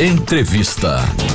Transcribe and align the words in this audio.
Entrevista. 0.00 1.29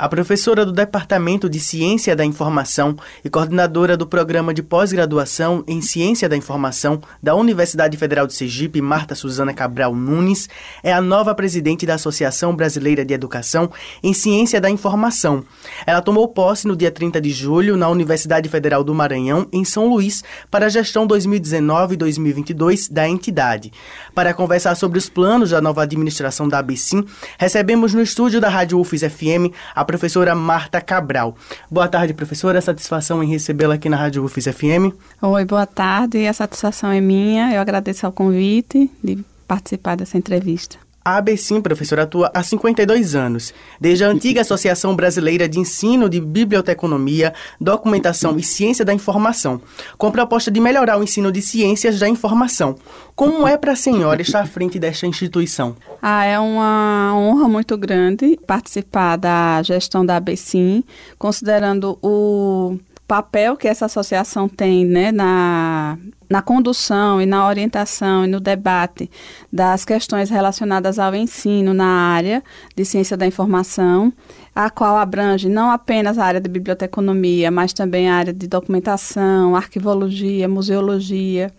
A 0.00 0.08
professora 0.08 0.64
do 0.64 0.72
Departamento 0.72 1.46
de 1.46 1.60
Ciência 1.60 2.16
da 2.16 2.24
Informação 2.24 2.96
e 3.22 3.28
coordenadora 3.28 3.98
do 3.98 4.06
Programa 4.06 4.54
de 4.54 4.62
Pós-Graduação 4.62 5.62
em 5.68 5.82
Ciência 5.82 6.26
da 6.26 6.34
Informação 6.34 7.02
da 7.22 7.34
Universidade 7.34 7.98
Federal 7.98 8.26
de 8.26 8.32
Sergipe, 8.32 8.80
Marta 8.80 9.14
Suzana 9.14 9.52
Cabral 9.52 9.94
Nunes, 9.94 10.48
é 10.82 10.90
a 10.90 11.02
nova 11.02 11.34
presidente 11.34 11.84
da 11.84 11.96
Associação 11.96 12.56
Brasileira 12.56 13.04
de 13.04 13.12
Educação 13.12 13.70
em 14.02 14.14
Ciência 14.14 14.58
da 14.58 14.70
Informação. 14.70 15.44
Ela 15.86 16.00
tomou 16.00 16.26
posse 16.28 16.66
no 16.66 16.74
dia 16.74 16.90
30 16.90 17.20
de 17.20 17.28
julho 17.28 17.76
na 17.76 17.90
Universidade 17.90 18.48
Federal 18.48 18.82
do 18.82 18.94
Maranhão, 18.94 19.48
em 19.52 19.66
São 19.66 19.86
Luís, 19.86 20.24
para 20.50 20.64
a 20.64 20.70
gestão 20.70 21.06
2019-2022 21.06 22.90
da 22.90 23.06
entidade. 23.06 23.70
Para 24.14 24.32
conversar 24.32 24.76
sobre 24.76 24.98
os 24.98 25.10
planos 25.10 25.50
da 25.50 25.60
nova 25.60 25.82
administração 25.82 26.48
da 26.48 26.58
ABCIM, 26.60 27.04
recebemos 27.38 27.92
no 27.92 28.00
estúdio 28.00 28.40
da 28.40 28.48
Rádio 28.48 28.80
UFES 28.80 29.02
FM 29.02 29.52
a 29.74 29.89
professora 29.90 30.36
Marta 30.36 30.80
Cabral. 30.80 31.34
Boa 31.68 31.88
tarde, 31.88 32.14
professora. 32.14 32.60
Satisfação 32.60 33.24
em 33.24 33.28
recebê-la 33.28 33.74
aqui 33.74 33.88
na 33.88 33.96
Rádio 33.96 34.24
UFES 34.24 34.44
FM. 34.44 34.94
Oi, 35.20 35.44
boa 35.44 35.66
tarde. 35.66 36.28
A 36.28 36.32
satisfação 36.32 36.92
é 36.92 37.00
minha. 37.00 37.52
Eu 37.52 37.60
agradeço 37.60 38.06
ao 38.06 38.12
convite 38.12 38.88
de 39.02 39.18
participar 39.48 39.96
dessa 39.96 40.16
entrevista. 40.16 40.76
A 41.10 41.16
ABCIM, 41.16 41.60
professor, 41.60 41.98
atua 41.98 42.30
há 42.32 42.40
52 42.40 43.16
anos, 43.16 43.52
desde 43.80 44.04
a 44.04 44.08
antiga 44.08 44.42
Associação 44.42 44.94
Brasileira 44.94 45.48
de 45.48 45.58
Ensino 45.58 46.08
de 46.08 46.20
Biblioteconomia, 46.20 47.34
Documentação 47.60 48.38
e 48.38 48.44
Ciência 48.44 48.84
da 48.84 48.94
Informação, 48.94 49.60
com 49.98 50.08
proposta 50.12 50.52
de 50.52 50.60
melhorar 50.60 51.00
o 51.00 51.02
ensino 51.02 51.32
de 51.32 51.42
ciências 51.42 51.98
da 51.98 52.08
informação. 52.08 52.76
Como 53.16 53.44
é 53.44 53.56
para 53.56 53.72
a 53.72 53.76
senhora 53.76 54.22
estar 54.22 54.40
à 54.40 54.46
frente 54.46 54.78
desta 54.78 55.04
instituição? 55.04 55.74
Ah, 56.00 56.24
é 56.24 56.38
uma 56.38 57.12
honra 57.16 57.48
muito 57.48 57.76
grande 57.76 58.38
participar 58.46 59.16
da 59.16 59.60
gestão 59.64 60.06
da 60.06 60.16
ABCIM, 60.16 60.84
considerando 61.18 61.98
o 62.00 62.78
papel 63.10 63.56
que 63.56 63.66
essa 63.66 63.86
associação 63.86 64.48
tem 64.48 64.86
né, 64.86 65.10
na, 65.10 65.98
na 66.28 66.40
condução 66.40 67.20
e 67.20 67.26
na 67.26 67.48
orientação 67.48 68.24
e 68.24 68.28
no 68.28 68.38
debate 68.38 69.10
das 69.52 69.84
questões 69.84 70.30
relacionadas 70.30 70.96
ao 70.96 71.12
ensino 71.12 71.74
na 71.74 71.86
área 71.86 72.40
de 72.76 72.84
ciência 72.84 73.16
da 73.16 73.26
informação, 73.26 74.12
a 74.54 74.70
qual 74.70 74.96
abrange 74.96 75.48
não 75.48 75.72
apenas 75.72 76.18
a 76.18 76.24
área 76.24 76.40
de 76.40 76.48
biblioteconomia, 76.48 77.50
mas 77.50 77.72
também 77.72 78.08
a 78.08 78.14
área 78.14 78.32
de 78.32 78.46
documentação, 78.46 79.56
arquivologia, 79.56 80.48
museologia 80.48 81.52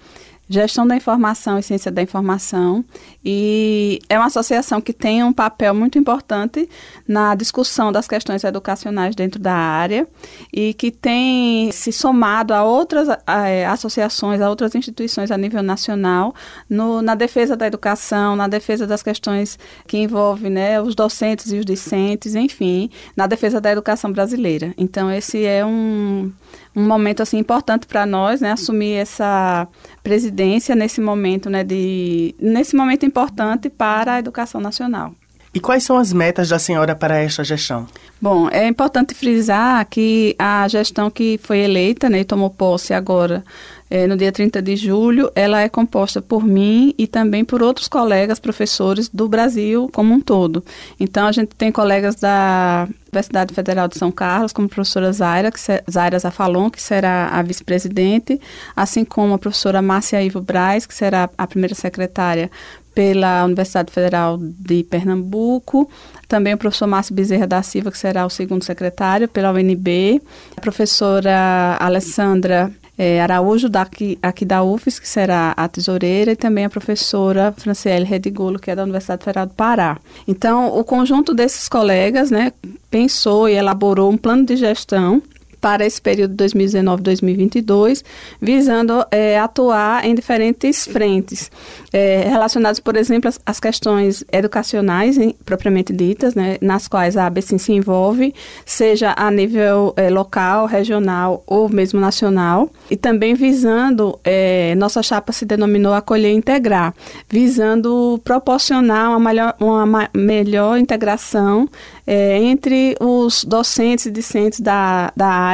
Gestão 0.52 0.86
da 0.86 0.98
Informação 0.98 1.58
e 1.58 1.64
Ciência 1.64 1.90
da 1.90 2.02
Informação, 2.02 2.84
e 3.24 4.00
é 4.10 4.18
uma 4.18 4.26
associação 4.26 4.82
que 4.82 4.92
tem 4.92 5.24
um 5.24 5.32
papel 5.32 5.74
muito 5.74 5.98
importante 5.98 6.68
na 7.08 7.36
discussão 7.36 7.90
das 7.90 8.06
questões 8.06 8.44
educacionais 8.44 9.16
dentro 9.16 9.40
da 9.40 9.54
área 9.54 10.06
e 10.52 10.74
que 10.74 10.92
tem 10.92 11.72
se 11.72 11.94
somado 11.94 12.54
a 12.54 12.66
outras 12.66 13.08
a, 13.26 13.48
é, 13.48 13.66
associações, 13.66 14.42
a 14.42 14.50
outras 14.50 14.76
instituições 14.76 15.32
a 15.32 15.38
nível 15.38 15.64
nacional 15.64 16.36
no, 16.70 17.02
na 17.02 17.16
defesa 17.16 17.56
da 17.56 17.66
educação, 17.66 18.36
na 18.36 18.50
defesa 18.50 18.86
das 18.86 19.02
questões 19.02 19.58
que 19.88 20.00
envolvem 20.00 20.52
né, 20.52 20.82
os 20.82 20.96
docentes 20.96 21.54
e 21.54 21.60
os 21.60 21.66
discentes, 21.66 22.36
enfim, 22.36 22.90
na 23.16 23.26
defesa 23.26 23.62
da 23.62 23.72
educação 23.72 24.12
brasileira. 24.12 24.74
Então, 24.78 25.10
esse 25.10 25.46
é 25.46 25.66
um, 25.66 26.30
um 26.76 26.86
momento 26.86 27.24
assim 27.24 27.38
importante 27.38 27.88
para 27.88 28.06
nós, 28.06 28.42
né, 28.42 28.52
assumir 28.52 28.96
essa 28.96 29.66
presidência 30.04 30.41
nesse 30.76 31.02
momento, 31.02 31.50
né, 31.50 31.64
de 31.64 32.36
nesse 32.40 32.76
momento 32.76 33.06
importante 33.06 33.70
para 33.70 34.14
a 34.16 34.20
educação 34.20 34.60
nacional. 34.62 35.14
E 35.54 35.60
quais 35.60 35.84
são 35.84 35.98
as 35.98 36.14
metas 36.14 36.48
da 36.48 36.58
senhora 36.58 36.96
para 36.96 37.18
esta 37.18 37.44
gestão? 37.44 37.86
Bom, 38.22 38.48
é 38.50 38.68
importante 38.68 39.14
frisar 39.14 39.86
que 39.90 40.34
a 40.40 40.66
gestão 40.68 41.10
que 41.10 41.40
foi 41.44 41.60
eleita 41.60 42.10
né, 42.10 42.20
e 42.20 42.24
tomou 42.24 42.50
posse 42.50 42.94
agora 42.94 43.44
é, 43.90 44.08
no 44.08 44.16
dia 44.16 44.32
30 44.32 44.62
de 44.62 44.78
julho, 44.78 45.30
ela 45.36 45.60
é 45.60 45.68
composta 45.68 46.22
por 46.22 46.46
mim 46.46 46.96
e 46.98 47.06
também 47.06 47.44
por 47.44 47.62
outros 47.62 47.90
colegas 47.90 48.40
professores 48.40 49.10
do 49.10 49.28
Brasil 49.28 49.90
como 49.92 50.14
um 50.14 50.22
todo. 50.22 50.64
Então, 50.98 51.28
a 51.28 51.32
gente 51.34 51.54
tem 51.58 51.70
colegas 51.74 52.16
da 52.16 52.88
Universidade 53.12 53.54
Federal 53.54 53.90
de 53.90 53.98
São 53.98 54.10
Carlos, 54.10 54.54
como 54.54 54.68
a 54.68 54.70
professora 54.70 55.12
Zaira, 55.12 55.52
que 55.52 55.60
Zaira 55.92 56.18
Zafalon, 56.18 56.70
que 56.70 56.82
será 56.82 57.28
a 57.28 57.42
vice-presidente, 57.42 58.40
assim 58.74 59.04
como 59.04 59.34
a 59.34 59.38
professora 59.38 59.82
Márcia 59.82 60.24
Ivo 60.24 60.40
Braz, 60.40 60.86
que 60.86 60.94
será 60.94 61.30
a 61.38 61.46
primeira 61.46 61.76
secretária 61.76 62.50
pela 62.94 63.46
Universidade 63.46 63.92
Federal 63.92 64.38
de 64.40 64.84
Pernambuco, 64.84 65.90
também 66.28 66.54
o 66.54 66.58
professor 66.58 66.88
Márcio 66.88 67.16
Bezerra 67.16 67.48
da 67.48 67.62
Silva, 67.62 67.92
que 67.92 67.98
será 67.98 68.26
o 68.26 68.30
segundo 68.30 68.64
secretário 68.64 69.28
pela 69.28 69.52
UNB, 69.52 70.22
a 70.56 70.62
professora 70.62 71.78
Alessandra 71.80 72.72
é, 72.98 73.20
Araújo, 73.20 73.68
daqui, 73.68 74.20
aqui 74.22 74.46
da 74.46 74.62
UFES, 74.62 75.00
que 75.00 75.10
será 75.10 75.54
a 75.58 75.68
tesoureira, 75.68 76.34
e 76.34 76.36
também 76.36 76.66
a 76.66 76.70
professora 76.70 77.52
Franciele 77.58 78.06
Redigolo, 78.06 78.60
que 78.60 78.70
é 78.70 78.76
da 78.76 78.84
Universidade 78.84 79.24
Federal 79.24 79.48
do 79.48 79.54
Pará. 79.54 79.98
Então, 80.28 80.78
o 80.78 80.84
conjunto 80.84 81.34
desses 81.34 81.68
colegas 81.68 82.30
né, 82.30 82.54
pensou 82.92 83.50
e 83.50 83.54
elaborou 83.54 84.12
um 84.12 84.18
plano 84.18 84.46
de 84.46 84.56
gestão 84.56 85.22
para 85.62 85.86
esse 85.86 86.02
período 86.02 86.36
2019-2022, 86.44 88.04
visando 88.42 89.06
é, 89.12 89.38
atuar 89.40 90.04
em 90.04 90.16
diferentes 90.16 90.88
frentes, 90.88 91.52
é, 91.94 92.24
relacionadas, 92.28 92.80
por 92.80 92.98
exemplo, 92.98 93.32
às, 93.46 93.60
questões 93.60 94.26
educacionais 94.32 95.18
propriamente 95.46 95.94
ditas, 95.94 96.34
né, 96.34 96.58
nas 96.60 96.88
quais 96.88 97.16
a 97.16 97.28
ABC 97.28 97.60
se 97.60 97.72
envolve, 97.72 98.34
seja 98.66 99.14
a 99.16 99.30
nível 99.30 99.94
é, 99.96 100.10
local, 100.10 100.66
regional 100.66 101.44
ou 101.46 101.70
mesmo 101.70 102.00
nacional, 102.00 102.72
e 102.90 102.98
também 102.98 103.36
visando, 103.36 104.20
nossa 104.78 105.04
chapa 105.04 105.32
se 105.32 105.46
denominou 105.46 105.94
Acolher 105.94 106.32
e 106.32 106.36
Integrar, 106.36 106.94
visando 107.30 108.20
proporcionar 108.24 109.12
uma 109.12 109.20
melhor, 109.20 109.56
uma 109.60 110.10
melhor 110.16 110.80
integração 110.80 111.70
entre 112.08 112.96
os 113.00 113.44
docentes 113.44 114.08
e 114.08 114.12
discentes 114.12 114.60
da, 114.60 115.14
da 115.16 115.28
área 115.28 115.51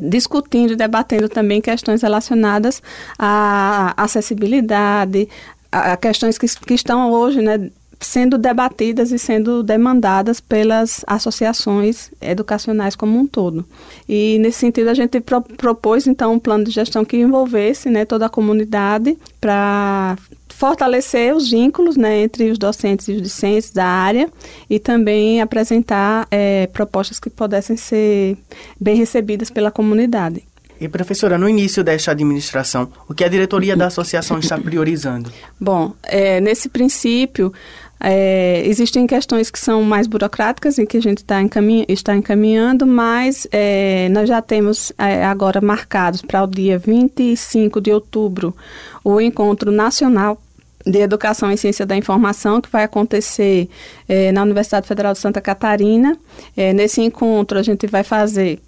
discutindo 0.00 0.72
e 0.72 0.76
debatendo 0.76 1.28
também 1.28 1.60
questões 1.60 2.02
relacionadas 2.02 2.82
à 3.18 3.94
acessibilidade, 3.96 5.28
a 5.70 5.96
questões 5.96 6.38
que, 6.38 6.46
que 6.46 6.74
estão 6.74 7.10
hoje 7.10 7.42
né, 7.42 7.70
sendo 8.00 8.38
debatidas 8.38 9.10
e 9.10 9.18
sendo 9.18 9.62
demandadas 9.62 10.40
pelas 10.40 11.04
associações 11.06 12.10
educacionais 12.20 12.94
como 12.94 13.18
um 13.18 13.26
todo. 13.26 13.64
E 14.08 14.38
nesse 14.40 14.58
sentido 14.58 14.88
a 14.88 14.94
gente 14.94 15.20
pro, 15.20 15.42
propôs 15.42 16.06
então 16.06 16.32
um 16.32 16.38
plano 16.38 16.64
de 16.64 16.70
gestão 16.70 17.04
que 17.04 17.16
envolvesse 17.16 17.90
né, 17.90 18.04
toda 18.04 18.26
a 18.26 18.30
comunidade 18.30 19.18
para 19.40 20.16
fortalecer 20.58 21.32
os 21.36 21.48
vínculos 21.48 21.96
né, 21.96 22.22
entre 22.22 22.50
os 22.50 22.58
docentes 22.58 23.06
e 23.06 23.12
os 23.12 23.22
discentes 23.22 23.70
da 23.70 23.86
área 23.86 24.28
e 24.68 24.80
também 24.80 25.40
apresentar 25.40 26.26
é, 26.32 26.66
propostas 26.66 27.20
que 27.20 27.30
pudessem 27.30 27.76
ser 27.76 28.36
bem 28.80 28.96
recebidas 28.96 29.50
pela 29.50 29.70
comunidade. 29.70 30.42
E 30.80 30.88
professora, 30.88 31.38
no 31.38 31.48
início 31.48 31.84
desta 31.84 32.10
administração, 32.10 32.90
o 33.08 33.14
que 33.14 33.22
a 33.22 33.28
diretoria 33.28 33.76
da 33.76 33.86
associação 33.86 34.40
está 34.40 34.58
priorizando? 34.58 35.30
Bom, 35.60 35.92
é, 36.02 36.40
nesse 36.40 36.68
princípio, 36.68 37.52
é, 38.00 38.62
existem 38.66 39.06
questões 39.06 39.52
que 39.52 39.60
são 39.60 39.82
mais 39.82 40.08
burocráticas 40.08 40.76
e 40.78 40.86
que 40.86 40.96
a 40.96 41.02
gente 41.02 41.24
tá 41.24 41.40
encaminha, 41.40 41.84
está 41.88 42.16
encaminhando, 42.16 42.84
mas 42.84 43.46
é, 43.52 44.08
nós 44.08 44.28
já 44.28 44.42
temos 44.42 44.92
é, 44.98 45.24
agora 45.24 45.60
marcados 45.60 46.20
para 46.20 46.42
o 46.42 46.48
dia 46.48 46.80
25 46.80 47.80
de 47.80 47.92
outubro 47.92 48.56
o 49.04 49.20
encontro 49.20 49.70
nacional 49.70 50.40
de 50.86 50.98
Educação 50.98 51.50
e 51.50 51.58
Ciência 51.58 51.84
da 51.84 51.96
Informação, 51.96 52.60
que 52.60 52.70
vai 52.70 52.84
acontecer 52.84 53.68
é, 54.08 54.32
na 54.32 54.42
Universidade 54.42 54.86
Federal 54.86 55.12
de 55.12 55.18
Santa 55.18 55.40
Catarina. 55.40 56.16
É, 56.56 56.72
nesse 56.72 57.00
encontro, 57.02 57.58
a 57.58 57.62
gente 57.62 57.86
vai 57.86 58.02
fazer 58.02 58.60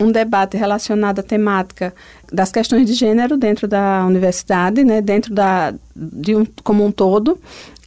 um 0.00 0.10
debate 0.10 0.56
relacionado 0.56 1.20
à 1.20 1.22
temática 1.22 1.94
das 2.32 2.50
questões 2.50 2.86
de 2.86 2.94
gênero 2.94 3.36
dentro 3.36 3.68
da 3.68 4.04
universidade, 4.06 4.84
né, 4.84 5.00
dentro 5.00 5.32
da, 5.32 5.72
de 5.94 6.34
um, 6.34 6.46
como 6.64 6.84
um 6.84 6.90
todo, 6.90 7.38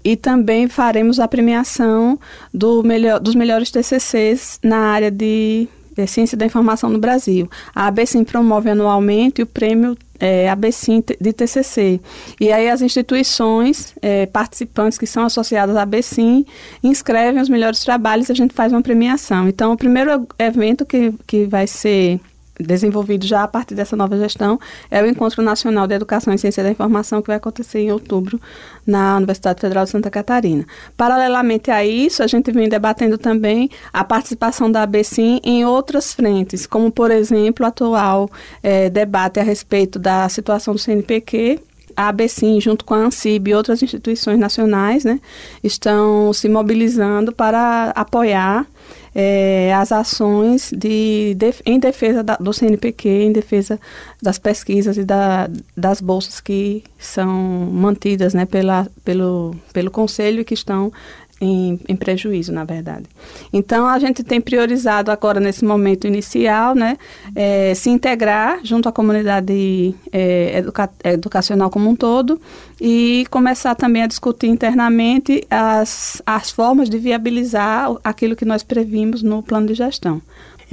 e 0.04 0.16
também 0.16 0.68
faremos 0.68 1.20
a 1.20 1.28
premiação 1.28 2.20
do 2.54 2.84
melhor, 2.84 3.20
dos 3.20 3.34
melhores 3.34 3.72
TCCs 3.72 4.60
na 4.64 4.78
área 4.78 5.10
de, 5.10 5.68
de 5.98 6.08
ciência 6.08 6.38
da 6.38 6.46
informação 6.46 6.90
no 6.90 7.00
Brasil. 7.00 7.50
A 7.74 7.88
ABCIM 7.88 8.24
promove 8.24 8.70
anualmente 8.70 9.42
o 9.42 9.48
prêmio 9.48 9.98
é, 10.20 10.50
ABCIM 10.50 11.04
de 11.20 11.34
TCC. 11.34 12.00
E 12.40 12.52
aí 12.52 12.70
as 12.70 12.82
instituições 12.82 13.94
é, 14.02 14.26
participantes 14.26 14.98
que 14.98 15.06
são 15.06 15.24
associadas 15.26 15.76
à 15.76 15.82
ABCIM 15.82 16.46
inscrevem 16.84 17.42
os 17.42 17.50
melhores 17.50 17.84
trabalhos 17.84 18.30
e 18.30 18.32
a 18.32 18.36
gente 18.36 18.54
faz 18.54 18.72
uma 18.72 18.82
premiação. 18.82 19.48
Então, 19.48 19.74
o 19.74 19.78
primeiro 19.78 20.28
evento 20.40 20.86
que, 20.86 21.14
que 21.26 21.46
vai 21.46 21.68
ser 21.68 22.20
desenvolvido 22.60 23.26
já 23.26 23.44
a 23.44 23.48
partir 23.48 23.76
dessa 23.76 23.96
nova 23.96 24.18
gestão 24.18 24.60
é 24.90 25.02
o 25.02 25.08
Encontro 25.08 25.42
Nacional 25.42 25.88
de 25.88 25.96
Educação 25.96 26.34
e 26.34 26.38
Ciência 26.38 26.64
da 26.64 26.70
Informação, 26.72 27.22
que 27.22 27.28
vai 27.28 27.38
acontecer 27.38 27.80
em 27.80 27.92
outubro 27.92 28.40
na 28.86 29.18
Universidade 29.18 29.62
Federal 29.62 29.84
de 29.84 29.90
Santa 29.90 30.10
Catarina. 30.10 30.66
Paralelamente 30.96 31.72
a 31.72 31.86
isso, 31.86 32.24
a 32.24 32.28
gente 32.28 32.52
vem 32.52 32.70
debatendo 32.70 33.18
também 33.18 33.70
a 33.92 34.04
participação 34.04 34.72
da 34.72 34.84
ABCIM 34.84 35.40
em 35.44 35.66
outras 35.66 36.14
frentes, 36.14 36.66
como, 36.66 36.92
por 36.92 37.12
exemplo, 37.12 37.66
o 37.66 37.68
atual 37.68 38.30
é, 38.64 38.90
debate 38.90 39.40
a 39.40 39.44
respeito 39.44 40.00
da 40.00 40.30
situação 40.30 40.74
do 40.74 40.80
CNPq, 40.80 41.60
a 41.96 42.10
ABCIM, 42.10 42.60
junto 42.60 42.84
com 42.84 42.94
a 42.94 42.98
ANSIB 42.98 43.52
e 43.52 43.56
outras 43.56 43.82
instituições 43.82 44.38
nacionais, 44.38 45.06
né, 45.06 45.20
estão 45.64 46.34
se 46.34 46.50
mobilizando 46.50 47.32
para 47.32 47.92
apoiar 47.96 48.68
é, 49.18 49.74
as 49.74 49.94
ações 49.94 50.74
de, 50.76 51.34
de 51.36 51.54
em 51.66 51.80
defesa 51.80 52.22
da, 52.22 52.36
do 52.36 52.52
CNPq, 52.52 53.08
em 53.08 53.32
defesa 53.32 53.80
das 54.22 54.38
pesquisas 54.38 54.98
e 54.98 55.06
da, 55.06 55.50
das 55.76 56.02
bolsas 56.02 56.42
que 56.42 56.84
são 57.00 57.32
mantidas 57.72 58.34
né, 58.34 58.46
pela, 58.46 58.86
pelo, 59.06 59.56
pelo 59.72 59.90
Conselho 59.90 60.42
e 60.42 60.46
que 60.46 60.54
estão 60.54 60.92
em, 61.40 61.80
em, 61.88 61.96
prejuízo, 61.96 62.52
na 62.54 62.64
verdade. 62.64 63.06
Então, 63.52 63.86
a 63.86 64.00
gente 64.00 64.24
tem 64.24 64.40
priorizado 64.40 65.12
agora, 65.12 65.40
nesse 65.40 65.66
momento 65.66 66.08
inicial, 66.08 66.74
né, 66.74 66.98
é, 67.36 67.74
se 67.76 67.90
integrar 67.90 68.60
junto 68.64 68.88
à 68.88 68.92
comunidade 68.92 69.94
é, 70.12 70.60
educa 70.60 70.90
educacional 71.04 71.70
como 71.70 71.90
um 71.90 71.96
todo 71.96 72.40
e 72.80 73.26
começar 73.30 73.76
também 73.76 74.04
a 74.04 74.08
discutir 74.08 74.48
internamente 74.48 75.46
as, 75.50 76.22
as 76.26 76.52
formas 76.52 76.90
de 76.90 76.98
viabilizar 76.98 77.94
aquilo 78.04 78.36
que 78.36 78.46
nós 78.46 78.64
previmos 78.64 79.22
no 79.22 79.44
plano 79.44 79.68
de 79.68 79.74
gestão. 79.74 80.22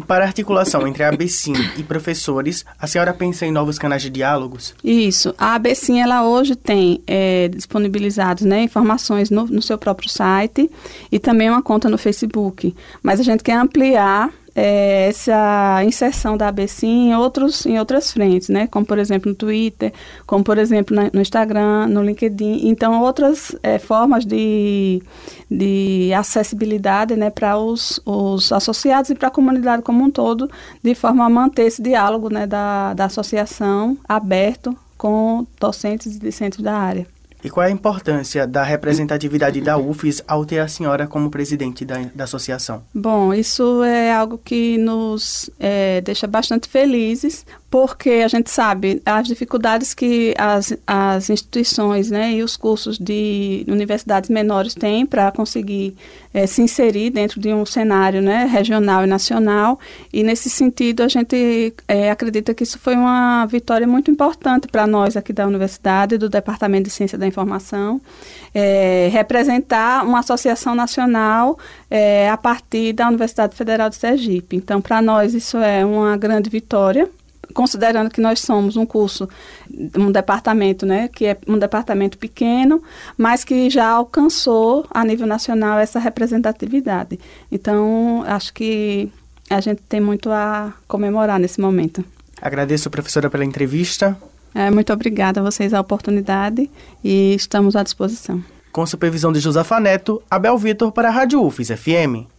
E 0.03 0.05
para 0.05 0.25
articulação 0.25 0.85
entre 0.85 1.05
a 1.05 1.11
ABCIM 1.11 1.55
e 1.77 1.83
professores, 1.85 2.65
a 2.77 2.89
senhora 2.89 3.15
pensa 3.15 3.47
em 3.47 3.53
novos 3.53 3.79
canais 3.79 4.03
de 4.03 4.11
diálogos? 4.11 4.75
Isso. 4.83 5.33
A 5.39 5.55
ABCIM, 5.55 6.01
ela 6.01 6.27
hoje 6.27 6.57
tem 6.57 7.01
é, 7.07 7.47
disponibilizados 7.47 8.43
né, 8.43 8.65
informações 8.65 9.31
no, 9.31 9.47
no 9.47 9.63
seu 9.63 9.79
próprio 9.79 10.09
site 10.09 10.69
e 11.11 11.21
também 11.21 11.49
uma 11.49 11.63
conta 11.63 11.89
no 11.89 11.97
Facebook. 11.97 12.75
Mas 13.01 13.21
a 13.21 13.23
gente 13.23 13.45
quer 13.45 13.55
ampliar 13.55 14.29
é, 14.55 15.09
essa 15.09 15.83
inserção 15.85 16.37
da 16.37 16.49
ABC 16.49 16.87
em, 16.87 17.15
outros, 17.15 17.65
em 17.65 17.79
outras 17.79 18.13
frentes, 18.13 18.49
né? 18.49 18.67
Como, 18.67 18.85
por 18.85 18.99
exemplo, 18.99 19.31
no 19.31 19.35
Twitter, 19.35 19.93
como, 20.27 20.45
por 20.45 20.59
exemplo, 20.59 20.95
na, 20.95 21.11
no 21.13 21.21
Instagram, 21.21 21.87
no 21.87 22.03
LinkedIn. 22.03 22.69
Então, 22.69 23.01
outras 23.03 23.57
é, 23.63 23.79
formas 23.79 24.25
de, 24.25 25.03
de 25.51 26.13
acessibilidade 26.15 27.17
né, 27.17 27.31
para 27.31 27.57
os, 27.59 28.01
os 28.05 28.53
associados 28.53 29.11
e 29.11 29.15
para 29.15 29.29
a 29.29 29.31
comunidade 29.31 29.83
como 29.83 30.05
um 30.05 30.11
todo, 30.11 30.51
de 30.83 30.95
forma 30.95 31.25
a 31.25 31.31
manter 31.31 31.63
esse 31.63 31.83
diálogo 31.83 32.33
né, 32.33 32.47
da, 32.47 32.95
da 32.95 33.07
associação 33.07 33.97
aberto 34.09 34.77
com 34.99 35.47
docentes 35.59 36.15
e 36.15 36.19
discentes 36.19 36.61
da 36.61 36.75
área. 36.75 37.07
E 37.45 37.51
qual 37.51 37.65
é 37.67 37.69
a 37.69 37.73
importância 37.73 38.47
da 38.47 38.63
representatividade 38.63 39.61
da 39.61 39.77
UFES 39.77 40.23
ao 40.29 40.45
ter 40.45 40.61
a 40.61 40.69
senhora 40.69 41.07
como 41.07 41.31
presidente 41.31 41.85
da, 41.85 41.99
da 42.15 42.25
associação? 42.25 42.85
Bom, 42.95 43.35
isso 43.35 43.83
é 43.83 44.13
algo 44.13 44.39
que 44.39 44.79
nos 44.79 45.51
é, 45.59 46.01
deixa 46.03 46.27
bastante 46.27 46.69
felizes, 46.69 47.45
porque 47.73 48.11
a 48.25 48.29
gente 48.29 48.51
sabe 48.51 49.01
as 49.05 49.27
dificuldades 49.27 49.95
que 49.95 50.35
as, 50.37 50.77
as 50.87 51.31
instituições 51.31 52.11
né, 52.11 52.33
e 52.33 52.43
os 52.43 52.55
cursos 52.57 52.99
de 52.99 53.65
universidades 53.67 54.29
menores 54.29 54.75
têm 54.75 55.07
para 55.07 55.33
conseguir 55.33 55.97
é, 56.35 56.47
se 56.47 56.63
inserir 56.63 57.11
dentro 57.11 57.41
de 57.41 57.53
um 57.53 57.65
cenário 57.65 58.21
né, 58.21 58.45
regional 58.45 59.05
e 59.05 59.07
nacional. 59.07 59.79
E, 60.13 60.23
nesse 60.23 60.49
sentido, 60.51 61.03
a 61.03 61.09
gente 61.09 61.75
é, 61.89 62.11
acredita 62.11 62.53
que 62.55 62.63
isso 62.63 62.79
foi 62.79 62.95
uma 62.95 63.47
vitória 63.47 63.87
muito 63.87 64.11
importante 64.11 64.69
para 64.69 64.87
nós 64.87 65.17
aqui 65.17 65.33
da 65.33 65.47
universidade, 65.47 66.19
do 66.19 66.29
Departamento 66.29 66.85
de 66.85 66.91
Ciência 66.91 67.17
da 67.17 67.27
Informação, 67.33 68.01
é, 68.55 69.09
representar 69.11 70.05
uma 70.05 70.21
associação 70.21 70.75
nacional 70.75 71.59
é, 71.91 72.29
a 72.29 72.37
partir 72.37 72.93
da 72.93 73.09
Universidade 73.09 73.57
Federal 73.57 73.89
de 73.89 73.97
Sergipe. 73.97 74.55
Então, 74.55 74.81
para 74.81 75.01
nós, 75.01 75.35
isso 75.35 75.57
é 75.57 75.85
uma 75.85 76.17
grande 76.17 76.51
vitória 76.51 77.09
considerando 77.53 78.11
que 78.11 78.21
nós 78.21 78.41
somos 78.41 78.77
um 78.77 78.87
curso, 78.87 79.29
um 79.99 80.11
departamento, 80.11 80.87
né, 80.87 81.09
que 81.09 81.27
é 81.27 81.39
um 81.47 81.59
departamento 81.59 82.19
pequeno, 82.19 82.83
mas 83.17 83.45
que 83.45 83.69
já 83.69 83.89
alcançou 83.89 84.87
a 84.91 85.05
nível 85.05 85.27
nacional 85.27 85.79
essa 85.79 85.99
representatividade. 85.99 87.21
Então, 87.51 88.25
acho 88.27 88.55
que 88.55 89.11
a 89.51 89.61
gente 89.61 89.83
tem 89.83 90.01
muito 90.01 90.31
a 90.31 90.73
comemorar 90.89 91.39
nesse 91.39 91.61
momento. 91.61 92.05
Agradeço, 92.41 92.91
professora, 92.91 93.31
pela 93.31 93.45
entrevista. 93.45 94.17
É, 94.55 94.71
muito 94.71 94.93
obrigada 94.93 95.41
a 95.41 95.43
vocês 95.43 95.73
a 95.73 95.81
oportunidade 95.81 96.71
e 97.03 97.35
estamos 97.35 97.75
à 97.77 97.83
disposição. 97.83 98.43
Com 98.71 98.87
supervisão 98.87 99.33
de 99.33 99.41
Josafa 99.41 99.79
Neto, 99.79 100.23
Abel 100.31 100.57
Vitor 100.57 100.91
para 100.93 101.09
a 101.09 101.11
Rádio 101.11 101.43
UFES 101.45 101.69
FM. 101.69 102.33